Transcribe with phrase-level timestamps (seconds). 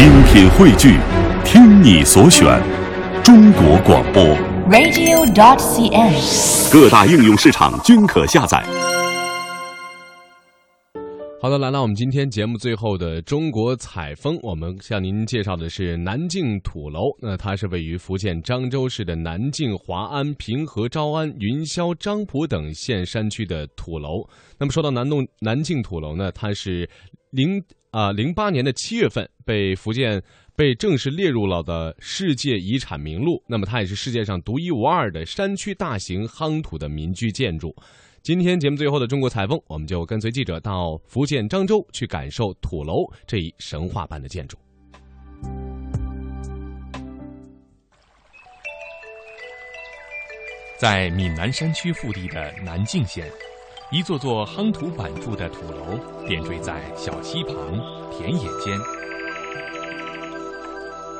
[0.00, 0.96] 精品汇聚，
[1.44, 2.58] 听你所选，
[3.22, 4.24] 中国广播。
[4.70, 6.72] radio.dot.cn，。
[6.72, 8.64] 各大应用市场均可下载。
[11.42, 17.02] 好的，来到我们今天节目最后的中国采风，我们向您介绍的是南靖土楼。
[17.20, 24.26] 那它是位于福建漳州市的南靖、华安、平和、诏安、云霄、漳浦等县山区的土楼。
[24.58, 26.88] 那么说到南洞南靖土楼呢，它是
[27.32, 30.22] 零啊零八年的七月份被福建
[30.54, 33.42] 被正式列入了的世界遗产名录。
[33.46, 37.74] 那么它也是世界上独一无二的山区大型夯土的民居建筑。
[38.22, 44.58] 今天节目最后的中国采风，我们就跟随记者到福建漳州去感受土楼这一神话般的建筑。
[50.78, 53.26] 在闽南山区腹地的南靖县，
[53.92, 57.56] 一座座夯土板筑的土楼点缀在小溪旁、
[58.12, 58.78] 田野间，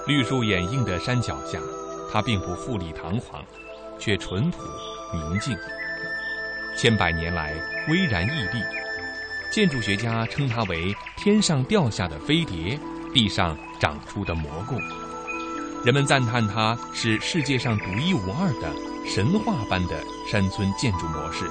[0.07, 1.59] 绿树掩映的山脚下，
[2.13, 3.45] 它并不富丽堂皇，
[3.99, 4.59] 却淳朴
[5.13, 5.53] 宁静。
[6.77, 7.57] 千百年来
[7.89, 8.63] 巍然屹立，
[9.53, 12.79] 建筑学家称它为“天上掉下的飞碟，
[13.13, 14.77] 地上长出的蘑菇”。
[15.85, 18.73] 人们赞叹它是世界上独一无二的
[19.09, 20.01] 神话般的
[20.31, 21.51] 山村建筑模式。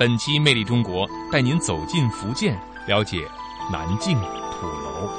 [0.00, 3.28] 本期《魅力中国》带您走进福建，了解
[3.70, 4.16] 南靖
[4.50, 5.10] 土楼。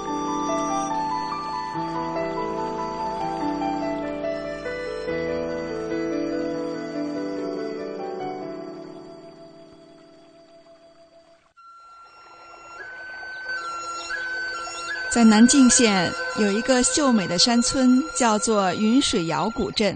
[15.12, 19.96] 在南靖县有一个秀美的山村，叫做云水窑古镇。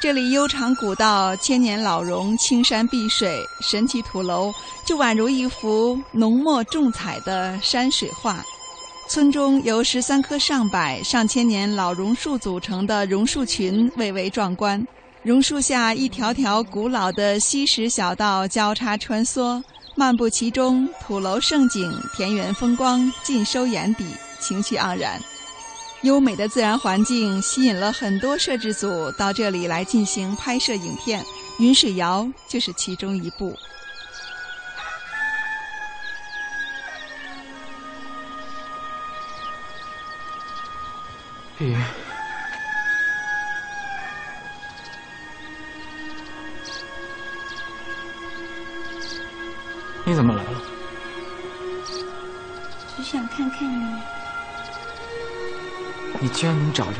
[0.00, 4.50] 这里悠长古道，千年老榕，青山碧水，神奇土楼
[4.86, 8.42] 就宛如一幅浓墨重彩的山水画。
[9.10, 14.82] 村中由十三棵上百、上千年老榕树组成的榕树群蔚为壮观。
[15.22, 19.62] 榕树下一条条古老的溪石小道交叉穿梭。
[19.96, 24.06] 漫步其中，土楼胜景、田园风光尽收眼底，
[24.40, 25.20] 情趣盎然。
[26.02, 31.22] 优美的自然环境吸引了很多摄制组到这里来进行拍摄影片，
[31.58, 33.54] 云水谣就是其中一部。
[41.58, 41.76] 雨，
[50.06, 50.62] 你怎么来了？
[52.96, 54.00] 只想看看你。
[56.20, 56.98] 你居然能找着！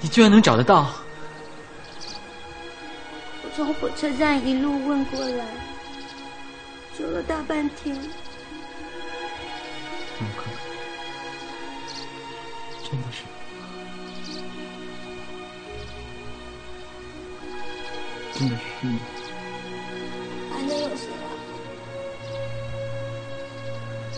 [0.00, 0.90] 你居然能找得到！
[3.42, 5.44] 我从火车站一路问过来，
[6.96, 7.94] 走了大半天。
[10.18, 10.56] 怎么可能？
[12.82, 13.24] 真的是。
[18.38, 18.98] 真的是你。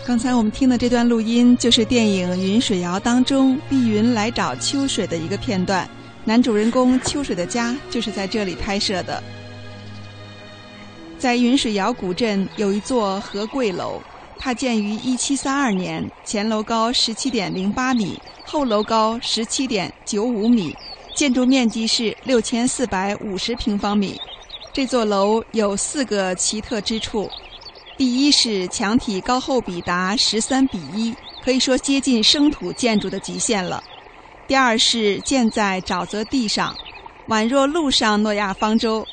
[0.09, 5.87] 刚才我们听的这段录音，就是电影《云水谣》当中碧云来找秋水的一个片段。
[6.25, 9.21] 男主人公秋水的家就是在这里拍摄的。
[11.19, 14.01] 在云水谣古镇有一座和贵楼，
[14.39, 20.75] 它建于一七三二年，前楼高十七点零八米，后楼高十七点九五米，
[21.15, 24.19] 建筑面积是六千四百五十平方米。
[24.73, 27.29] 这座楼有四个奇特之处。
[27.99, 33.83] 第一是墙体高厚比达十三比一，可以说接近生土建筑的极限了。
[34.47, 36.73] 第二是建在沼泽地上，
[37.27, 39.05] 宛若陆上诺亚方舟。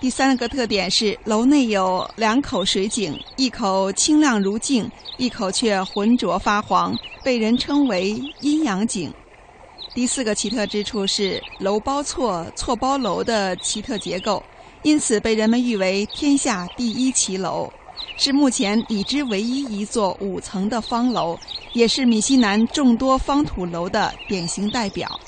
[0.00, 9.14] 第三个特点是楼内有两口水井，一口清亮如镜，一口却浑浊发黄，被人称为阴阳井。
[9.94, 14.42] 第四个奇特之处是楼包错错包楼的奇特结构，
[14.82, 17.72] 因此被人们誉为天下第一奇楼。
[18.16, 21.38] 是目前已知唯一一座五层的方楼，
[21.72, 25.20] 也是闽西南众多方土楼的典型代表。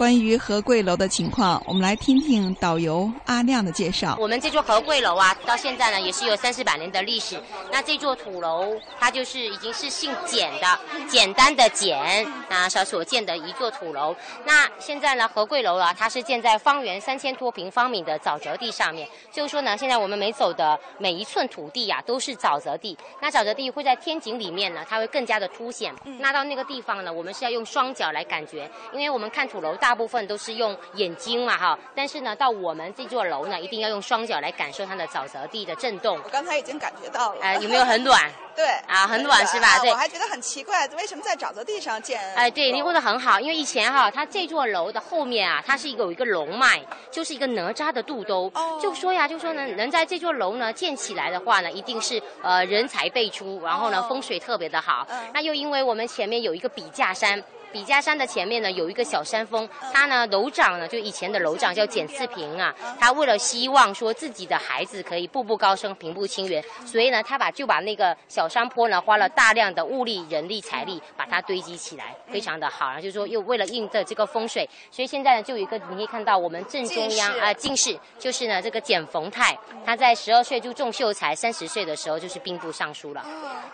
[0.00, 4.16] 关于和贵楼的情况，我们来听听导游阿亮的介绍。
[4.18, 7.38] 我们这座和贵楼啊，到现在呢也是有三四百年的历史。
[7.70, 10.66] 那这座土楼，它就是已经是姓简的，
[11.06, 14.16] 简单的简啊所所建的一座土楼。
[14.46, 19.06] 那现在呢，和贵楼啊，它是建在方圆三千多平方米的沼泽地上面。
[19.30, 22.96] 就是说呢，现在我们每走的每一寸土地呀、都是沼泽地。
[23.20, 25.94] 那沼泽地会在天井里面呢，它会更加的凸显。
[26.18, 29.89] 那到那个地方呢，我们是要用双脚来感觉，因为我们看土楼大。
[29.90, 36.16] 大部分都是用眼睛嘛哈，但是呢，到我们这座楼呢，一定要用双脚来感受它的沼泽地的震动。
[36.22, 37.40] 我刚才已经感觉到了。
[37.42, 38.30] 哎，有没有很暖？
[38.54, 39.80] 对啊，很暖是吧？
[39.80, 42.20] 对，我还觉得很奇怪，为什么在沼泽地上建？
[42.36, 48.48] 哎，对，你问的很好，因为以前哈，它这座楼的后面啊，它是一个有一个龙脉，就是一个哪吒的肚兜。
[48.54, 48.78] 哦。
[48.80, 55.04] 就说呀，就说呢，能在这座楼呢建起来的话呢，一定是呃人才辈出，然后呢风水特别的好。
[55.10, 55.18] 嗯。
[55.34, 57.42] 那又因为我们前面有一个笔架山。
[57.72, 72.86] 笔架山的前面呢有一个小山峰，它呢楼长呢就以前的楼长叫简四平啊，他为了希望说自己的孩子可以步步高升、平步青云，所以呢他把就把那个小山坡呢花了大量的物力、人力、财力把它堆积起来，非常的好。
[72.86, 79.56] 然后就是说又为了应的这个风水，所以现在呢就有一个你可以看到我们正中央啊进士就是呢这个简逢泰，
[79.86, 83.24] 他在十二岁就中秀才，三十岁的时候就是兵部尚书了。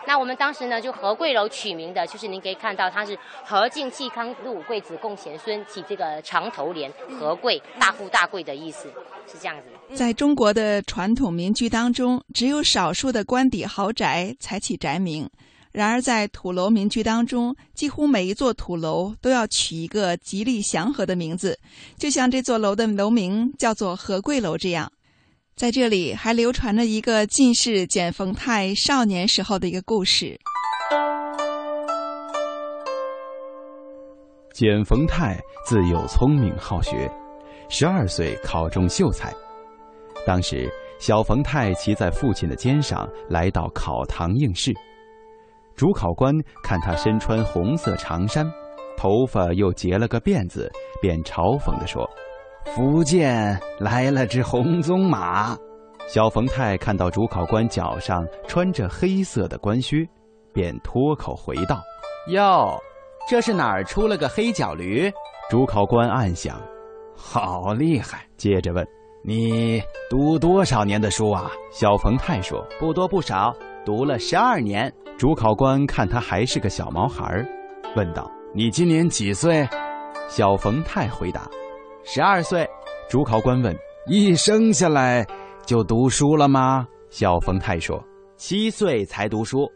[0.05, 4.07] 那我们当时呢就何贵楼取名的就是您可以看到他是和敬。
[4.07, 8.87] 嵇康禄贵子贡贤孙，起这个长头联，和贵大富大贵的意思，
[9.25, 9.95] 是这样子。
[9.95, 15.29] 在中国的传统民居当中，只有少数的官邸豪宅才起宅名。
[15.71, 21.59] 然而，在土楼民居当中，几乎每一座土楼都要取一个吉利祥和的名字，
[21.97, 24.91] 就像这座楼的楼名叫做和贵楼这样。
[25.55, 30.39] 在这里，还流传着一个进士简逢泰少年时候的一个故事。
[34.57, 37.07] 简冯泰自幼聪明好学，
[37.69, 39.31] 十二岁考中秀才。
[40.25, 40.67] 当时，
[40.97, 44.73] 小冯泰骑在父亲的肩上来到考堂应试。
[45.75, 46.33] 主考官
[46.63, 48.51] 看他身穿红色长衫，
[48.97, 50.67] 头发又结了个辫子，
[50.99, 52.09] 便嘲讽地说
[52.65, 55.55] ：“福建来了只红鬃马。”
[56.09, 59.97] 小冯泰看到主考官脚上穿着黑色的官靴，
[60.51, 61.79] 便脱口回道
[62.33, 62.75] ：“哟。”
[63.29, 65.11] 这是哪儿出了个黑脚驴？
[65.49, 66.61] 主考官暗想，
[67.13, 68.25] 好厉害。
[68.37, 68.87] 接着问
[69.21, 73.53] ：“你读多少年的书啊？”小冯泰说：“不多不少，
[73.85, 77.45] 读了十二年。”主考官看他还是个小毛孩儿，
[77.97, 79.67] 问道：“你今年几岁？”
[80.29, 81.49] 小冯泰回答
[82.05, 82.65] ：“十二岁。”
[83.09, 83.75] 主考官问
[84.07, 85.25] ：“一生下来
[85.65, 88.01] 就读书了吗？”小冯泰说
[88.37, 89.69] ：“七岁才读书。”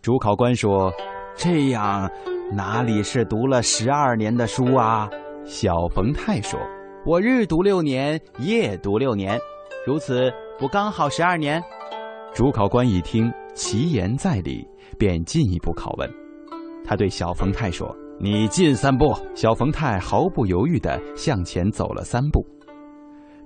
[0.00, 0.90] 主考官说
[1.36, 2.10] ：“这样。”
[2.52, 5.08] 哪里是读了十二年的书啊？
[5.44, 6.60] 小冯泰说
[7.06, 9.38] ：“我日读六年，夜读六年，
[9.86, 11.62] 如此不刚好十二年？”
[12.34, 14.66] 主考官一听，其言在理，
[14.98, 16.08] 便进一步拷问。
[16.84, 22.44] 他对小冯泰说：“你进三步。”小冯泰毫不犹豫地向前走了三步。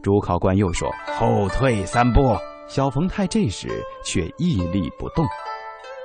[0.02, 2.36] 主考官又说：“后退三步。”
[2.68, 3.68] 小冯泰这时
[4.04, 5.24] 却屹立不动。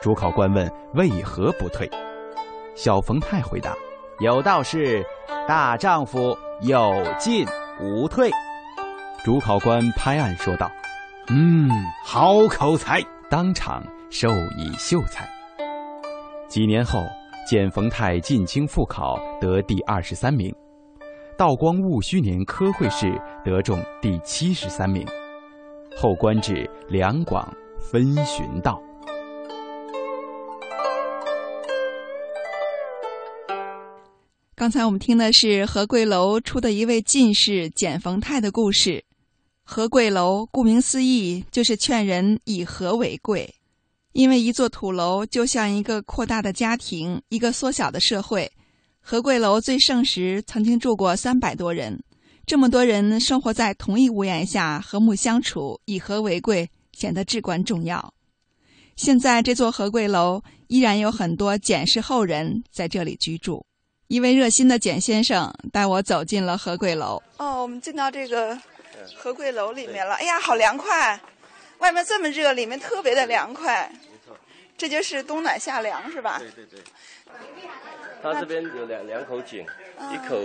[0.02, 1.90] 主考官问：“为何不退？”
[2.76, 3.74] 小冯泰回答
[4.20, 5.06] ：“有道是，
[5.48, 7.46] 大丈夫有进
[7.80, 8.32] 无退。”
[9.24, 10.70] 主考官拍案说道
[11.30, 11.70] ：“嗯，
[12.04, 15.28] 好口才！”当场授以秀才。
[16.48, 17.00] 几年后，
[17.48, 20.52] 简冯泰进京复考，得第二十三名；
[21.38, 25.04] 道光戊戌年科会试，得中第七十三名，
[26.00, 28.80] 后官至两广分巡道。
[34.56, 39.04] 刚才我们听的是和贵楼出的一位进士简逢泰的故事。
[39.64, 43.56] 和贵楼顾名思义，就是劝人以和为贵。
[44.12, 48.52] 因为一座土楼就像一个扩大的家庭，一个缩小的社会。
[49.00, 52.04] 和贵楼最盛时曾经住过三百多人，
[52.46, 58.14] 这么多人生活在同一屋檐下，和睦相处，以和为贵，显得至关重要。
[58.96, 63.66] 现在这座和贵楼依然有很多简氏后人在这里居住。
[64.14, 67.20] 一位热心的简先生带我走进了和贵楼。
[67.38, 68.56] 哦，我们进到这个
[69.18, 70.14] 和贵楼里面了。
[70.14, 71.20] 哎呀，好凉快！
[71.80, 73.92] 外面这么热，里面特别的凉快。
[73.92, 74.38] 没错，
[74.78, 76.38] 这就是冬暖夏凉，是吧？
[76.38, 76.80] 对对对。
[78.22, 79.66] 它这边有两两口井，
[80.12, 80.38] 一口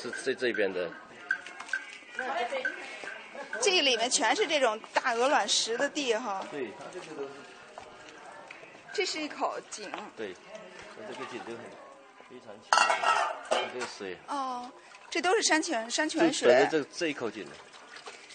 [0.00, 0.88] 是在这边的。
[3.60, 6.46] 这里面全是这种大鹅卵石的地哈。
[6.52, 7.30] 对，它这个都是。
[8.92, 9.90] 这是一口井。
[10.16, 10.32] 对，
[10.94, 11.58] 它这个井都很。
[12.28, 12.70] 非常清，
[13.72, 14.70] 这个水哦，
[15.08, 16.66] 这都是山泉山泉水。
[16.70, 17.46] 这这一口井，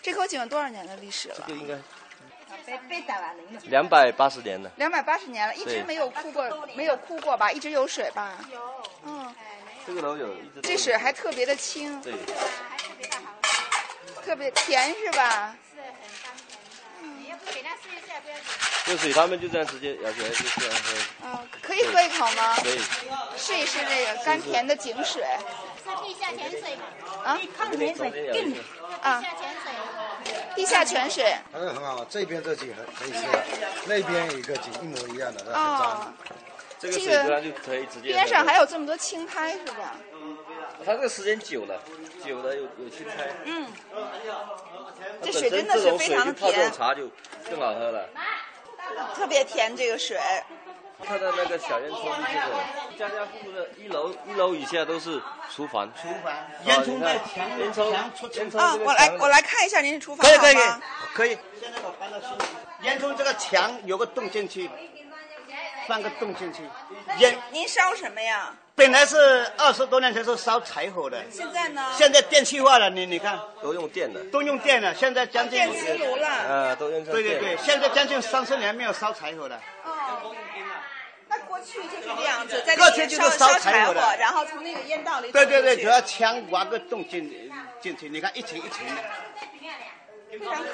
[0.01, 1.43] 这口井有多少年的历史了？
[1.47, 1.77] 这个应该
[3.63, 4.71] 两百八十年了。
[4.77, 7.51] 两百八十年了，一直没有枯过，没有枯过吧？
[7.51, 8.37] 一直有水吧？
[8.51, 8.83] 有。
[9.03, 9.35] 嗯，
[9.85, 10.35] 这个楼有。
[10.63, 12.01] 这水还特别的清。
[12.01, 12.13] 对。
[12.13, 13.19] 还特别好。
[14.23, 15.55] 特别甜是吧？
[17.81, 18.45] 试一下，不要紧。
[18.85, 20.93] 这水他们就这样直接舀起来就这样喝。
[21.25, 22.55] 嗯，可以喝一口吗？
[22.57, 22.79] 可以。
[23.37, 25.23] 试一试这个甘甜的井水。
[26.03, 26.83] 地下泉水嘛，
[27.25, 28.53] 啊，看潜水，更
[29.01, 29.71] 啊，地下潜水。
[30.55, 33.43] 地下泉水，它是很好，这边这井很可以吃的，
[33.85, 36.15] 那边有一个井一模一样的，很脏。
[36.79, 37.03] 这个水
[37.43, 38.13] 就可以直接。
[38.13, 39.95] 边上还有这么多青苔是吧？
[40.85, 41.79] 它这个时间久了，
[42.25, 43.29] 久了有有青苔。
[43.45, 43.67] 嗯。
[45.21, 46.53] 这水真的是非常的甜。
[46.53, 47.09] 这种茶就
[47.49, 48.09] 更好喝了。
[49.15, 50.19] 特别甜这个水。
[51.03, 55.19] 它的那个小烟囱就是家家户户的一楼一楼以下都是
[55.51, 55.91] 厨房。
[55.99, 56.31] 厨房。
[56.65, 60.55] 烟囱在墙烟囱烟囱啊，我来我来看一下您的厨房可以可以？
[61.15, 61.37] 可以。
[61.59, 62.29] 现在我搬到新
[62.83, 64.69] 烟囱这个墙有个洞进去，
[65.91, 66.61] 放个洞进去。
[67.17, 68.53] 烟您烧什么呀？
[68.75, 71.85] 本来是二十多年前是烧柴火的，现在呢？
[71.97, 76.27] 现在电气化了，你你看都用电的，都用电了，现在将近电磁炉了。
[76.47, 79.59] 呃，都用对对对，现在将近三十年没有烧柴火了。
[79.83, 80.33] 哦。
[81.27, 85.29] 那过去就是这样子，在过去就是烧柴火，然后从那个烟道里。
[85.33, 87.29] 对对对，主要枪挖个洞进
[87.81, 89.01] 进去，你看一层一层的。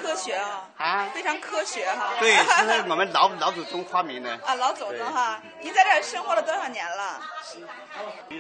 [0.08, 0.70] 科学啊！
[0.78, 2.14] 啊，非常科学哈。
[2.20, 4.32] 对，是我们老老祖宗发明的。
[4.46, 5.42] 啊，老祖宗哈！
[5.60, 7.22] 您在这儿生活了多少年了？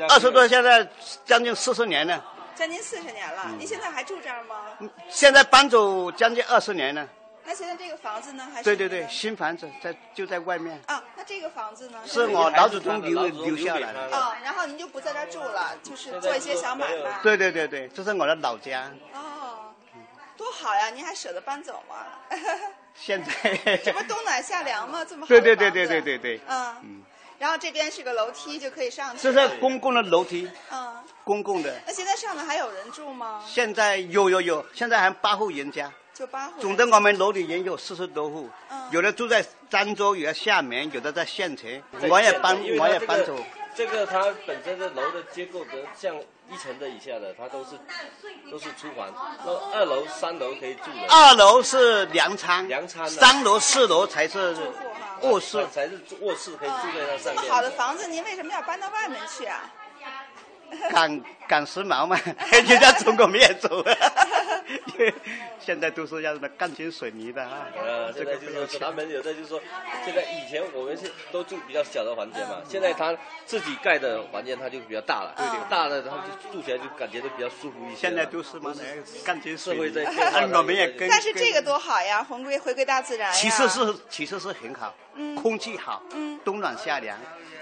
[0.08, 0.88] 二十多，现在
[1.26, 2.24] 将近四十年了。
[2.56, 4.56] 将近四十年了，您现在还住这儿吗？
[5.10, 7.06] 现在搬走将近二十年了。
[7.44, 8.46] 那现在这个房子呢？
[8.54, 8.64] 还是？
[8.64, 10.82] 对对对，新房子在就在外面。
[10.88, 12.00] 啊，那这个房子呢？
[12.06, 14.18] 是我老祖宗留留下来的。
[14.18, 17.20] 啊，然后您就不在这儿住了，就是做一些小买卖。
[17.24, 18.92] 对对对对，这是我的老家。
[19.14, 19.37] 哦，多
[20.60, 20.90] 好呀！
[20.90, 21.96] 您还舍得搬走吗？
[22.96, 23.78] 现在。
[23.84, 25.06] 这不冬暖夏凉吗？
[25.06, 25.28] 这么好。
[25.28, 26.42] 对对对对对对对。
[26.48, 27.04] 嗯嗯。
[27.38, 29.22] 然后这边是个楼梯，就可以上去。
[29.22, 30.50] 这是公共的楼梯。
[30.72, 31.04] 嗯。
[31.24, 31.76] 公共的。
[31.86, 33.44] 那现在上面还有人住吗？
[33.48, 35.92] 现在有有有，现在还八户人家。
[36.14, 36.60] 就八户。
[36.60, 41.70] 总的我们楼里人有四十多户，嗯有的住在漳州，有的厦门，有的在县城。
[42.10, 43.38] 我也搬，我也搬走。
[43.77, 46.15] 这个它本身的楼的结构的，像
[46.50, 47.72] 一层的以下的，它都是
[48.50, 49.07] 都是厨房。
[49.46, 51.07] 那二楼、三楼可以住的。
[51.07, 53.07] 二楼是粮仓，粮仓。
[53.07, 54.55] 三楼、四楼才是
[55.22, 57.36] 卧室，才是卧室可以住在那上面。
[57.36, 59.72] 这么好的房子，您为什么要搬到外面去啊？
[60.89, 62.19] 赶赶时髦嘛，
[62.51, 63.69] 人家中国没有走，
[65.60, 67.68] 现在都是要什么钢筋水泥的啊。
[67.78, 69.62] 呃，这个就是说他们有的就是说，
[70.06, 78.02] 现在以前我们是都住比较小的房间嘛，现在他自己盖的房间他就比较大了，对对，大了他就住起来就感觉都比较舒服一些。
[78.02, 78.74] 现在都是嘛，
[79.26, 81.08] 钢筋社会在变我们也跟。
[81.10, 84.96] 但是这个多好呀，回归回归大自然其实是其实是很好，
[85.42, 86.04] 空气好，
[86.44, 87.18] 冬暖夏凉。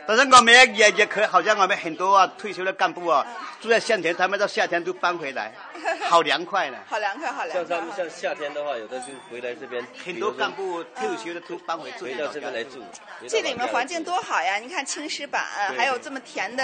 [0.08, 3.26] 但是我们也也也可以，好像我们很多啊退休的干部啊，
[3.62, 5.52] 住在县城，他们到夏天都搬回来，
[6.08, 6.78] 好凉快呢。
[6.88, 7.66] 好凉快，好凉快。
[7.66, 9.86] 像他们像夏天的话，有的就回来这边。
[10.06, 12.84] 很多干部退休的都搬回回到这边来住。
[13.28, 14.58] 这里面环境多好呀！
[14.58, 15.44] 你看青石板，
[15.76, 16.64] 还有这么甜的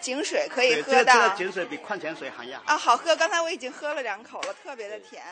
[0.00, 1.12] 井水可以喝的。
[1.12, 2.60] 这个井水比矿泉水还要。
[2.66, 3.16] 啊，好喝！
[3.16, 5.22] 刚才我已经喝了两口了，特别的甜。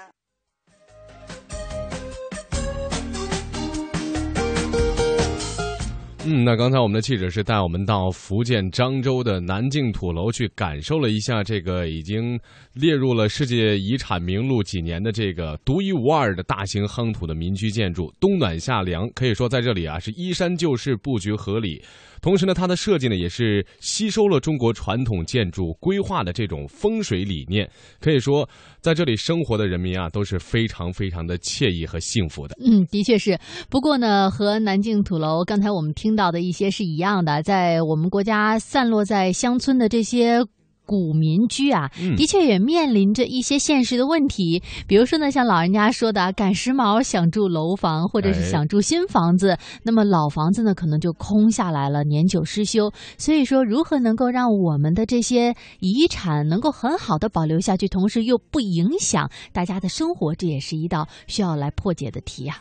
[6.27, 12.39] 嗯，那刚才我们的记者是带我们到福建漳州的南靖土楼去感受了一下这个已经
[12.75, 21.83] 列入了世界遗产名录几年的这个独一无二的大型夯土的民居建筑，冬暖夏凉，可以说在这里啊是依山就势，布局合理。
[22.21, 27.67] 同时呢，它的设计呢也是吸收了中国传统建筑规划的这种风水理念，
[27.99, 28.47] 可以说
[28.83, 32.55] 在这里生活的人民啊都是非常非常的惬意和幸福的。
[32.63, 33.39] 嗯，的确是。
[33.71, 40.45] 不过呢，和南靖土楼刚才我们听到的一些是一样的，在我们国家散落在乡村的这些。
[40.87, 44.61] 古民居啊，的确也面临着一些现实的问题。
[44.89, 52.91] 比如说呢，像老人家说的，赶时髦，想住楼房，或者是想住新房子，那么老房子呢，可能就空下来了，年久失修。
[53.17, 62.57] 所以说，如何能够让我们的这些遗产能够很好的保留下去，同时又不影响大家的生活，这也是一道需要来破解的题呀。